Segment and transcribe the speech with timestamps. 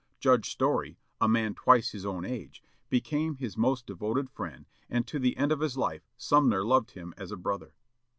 [0.19, 5.19] Judge Story, a man twice his own age, became his most devoted friend, and to
[5.19, 7.75] the end of his life Sumner loved him as a brother.